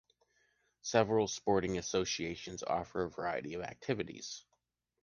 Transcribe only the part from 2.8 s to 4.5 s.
a variety of activities.